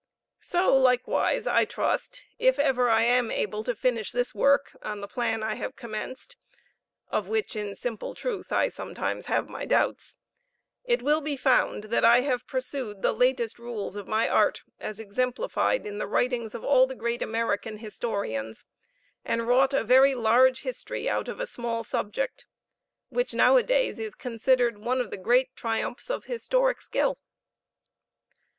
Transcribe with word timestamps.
So, 0.39 0.75
likewise, 0.75 1.45
I 1.45 1.63
trust, 1.63 2.23
if 2.39 2.57
ever 2.57 2.89
I 2.89 3.03
am 3.03 3.29
able 3.29 3.63
to 3.63 3.75
finish 3.75 4.11
this 4.11 4.33
work 4.33 4.75
on 4.81 4.99
the 4.99 5.07
plan 5.07 5.43
I 5.43 5.53
have 5.53 5.75
commenced 5.75 6.37
(of 7.09 7.27
which, 7.27 7.55
in 7.55 7.75
simple 7.75 8.15
truth, 8.15 8.51
I 8.51 8.69
sometimes 8.69 9.27
have 9.27 9.47
my 9.47 9.63
doubts), 9.63 10.15
it 10.85 11.03
will 11.03 11.21
be 11.21 11.37
found 11.37 11.83
that 11.93 12.03
I 12.03 12.21
have 12.21 12.47
pursued 12.47 13.03
the 13.03 13.13
latest 13.13 13.59
rules 13.59 13.95
of 13.95 14.07
my 14.07 14.27
art, 14.27 14.63
as 14.79 14.99
exemplified 14.99 15.85
in 15.85 15.99
the 15.99 16.07
writings 16.07 16.55
of 16.55 16.63
all 16.63 16.87
the 16.87 16.95
great 16.95 17.21
American 17.21 17.77
historians, 17.77 18.65
and 19.23 19.47
wrought 19.47 19.71
a 19.71 19.83
very 19.83 20.15
large 20.15 20.61
history 20.63 21.07
out 21.07 21.27
of 21.27 21.39
a 21.39 21.45
small 21.45 21.83
subject 21.83 22.47
which 23.09 23.35
nowadays, 23.35 23.99
is 23.99 24.15
considered 24.15 24.79
one 24.79 24.99
of 24.99 25.11
the 25.11 25.17
great 25.17 25.55
triumphs 25.55 26.09
of 26.09 26.25
historic 26.25 26.81
skill. 26.81 27.19